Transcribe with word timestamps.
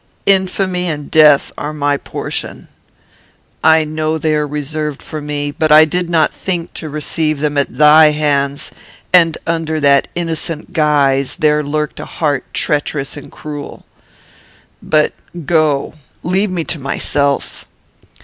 "Infamy 0.25 0.87
and 0.89 1.11
death 1.11 1.51
are 1.59 1.73
my 1.73 1.95
portion. 1.95 2.67
I 3.63 3.83
know 3.83 4.17
they 4.17 4.35
are 4.35 4.47
reserved 4.47 4.99
for 4.99 5.21
me; 5.21 5.51
but 5.51 5.71
I 5.71 5.85
did 5.85 6.09
not 6.09 6.33
think 6.33 6.73
to 6.73 6.89
receive 6.89 7.39
them 7.39 7.55
at 7.55 7.75
thy 7.77 8.07
hands, 8.09 8.71
that 9.13 9.37
under 9.45 9.79
that 9.79 10.07
innocent 10.15 10.73
guise 10.73 11.35
there 11.35 11.61
lurked 11.63 11.99
a 11.99 12.05
heart 12.05 12.51
treacherous 12.51 13.15
and 13.15 13.31
cruel. 13.31 13.85
But 14.81 15.13
go; 15.45 15.93
leave 16.23 16.49
me 16.49 16.63
to 16.63 16.79
myself. 16.79 17.65